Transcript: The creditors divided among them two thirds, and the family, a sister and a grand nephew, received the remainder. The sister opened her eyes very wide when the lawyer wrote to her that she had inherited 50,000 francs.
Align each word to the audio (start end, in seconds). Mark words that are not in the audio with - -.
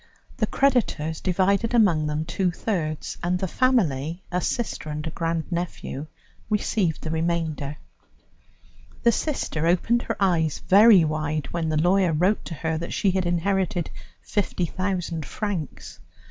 The 0.37 0.47
creditors 0.47 1.21
divided 1.21 1.75
among 1.75 2.07
them 2.07 2.25
two 2.25 2.49
thirds, 2.49 3.19
and 3.21 3.37
the 3.37 3.47
family, 3.47 4.23
a 4.31 4.41
sister 4.41 4.89
and 4.89 5.05
a 5.05 5.11
grand 5.11 5.51
nephew, 5.51 6.07
received 6.49 7.03
the 7.03 7.11
remainder. 7.11 7.77
The 9.03 9.11
sister 9.11 9.67
opened 9.67 10.01
her 10.01 10.17
eyes 10.19 10.57
very 10.67 11.05
wide 11.05 11.49
when 11.51 11.69
the 11.69 11.77
lawyer 11.77 12.13
wrote 12.13 12.43
to 12.45 12.55
her 12.55 12.79
that 12.79 12.93
she 12.93 13.11
had 13.11 13.27
inherited 13.27 13.91
50,000 14.23 15.23
francs. 15.23 15.99